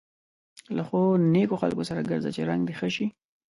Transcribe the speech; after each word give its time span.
له 0.75 0.81
ښو 0.87 1.01
نېکو 1.33 1.55
خلکو 1.61 1.83
سره 1.89 2.07
ګرځه 2.11 2.29
چې 2.35 2.41
رنګه 2.49 2.65
دې 2.67 2.73
ښه 2.79 2.89
شي. 2.95 3.05